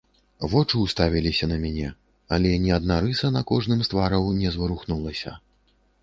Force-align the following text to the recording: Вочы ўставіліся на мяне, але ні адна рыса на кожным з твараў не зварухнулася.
Вочы 0.51 0.75
ўставіліся 0.83 1.49
на 1.51 1.57
мяне, 1.65 1.89
але 2.37 2.53
ні 2.63 2.71
адна 2.77 2.97
рыса 3.07 3.27
на 3.35 3.41
кожным 3.51 3.83
з 3.83 3.91
твараў 3.91 4.25
не 4.39 4.49
зварухнулася. 4.55 5.35